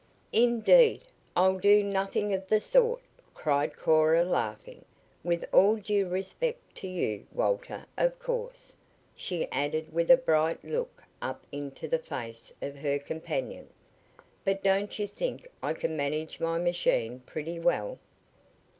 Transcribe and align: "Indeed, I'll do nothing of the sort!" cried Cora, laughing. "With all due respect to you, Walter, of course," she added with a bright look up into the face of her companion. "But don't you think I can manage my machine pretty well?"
"Indeed, 0.33 1.01
I'll 1.35 1.59
do 1.59 1.83
nothing 1.83 2.33
of 2.33 2.47
the 2.47 2.59
sort!" 2.59 3.03
cried 3.35 3.77
Cora, 3.77 4.23
laughing. 4.25 4.83
"With 5.23 5.45
all 5.53 5.75
due 5.75 6.07
respect 6.07 6.73
to 6.77 6.87
you, 6.87 7.27
Walter, 7.31 7.85
of 7.99 8.17
course," 8.17 8.73
she 9.15 9.47
added 9.51 9.93
with 9.93 10.09
a 10.09 10.17
bright 10.17 10.63
look 10.63 11.03
up 11.21 11.45
into 11.51 11.87
the 11.87 11.99
face 11.99 12.51
of 12.63 12.79
her 12.79 12.97
companion. 12.97 13.69
"But 14.43 14.63
don't 14.63 14.97
you 14.97 15.05
think 15.05 15.47
I 15.61 15.73
can 15.73 15.95
manage 15.95 16.39
my 16.39 16.57
machine 16.57 17.19
pretty 17.19 17.59
well?" 17.59 17.99